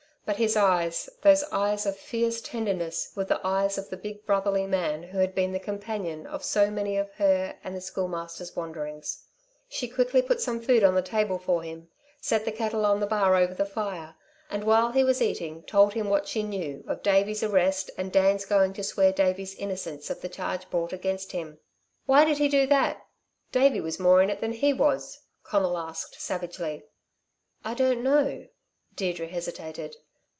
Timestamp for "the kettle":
12.45-12.85